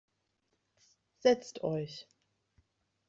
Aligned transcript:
Setzt 1.19 1.61
euch. 1.63 2.07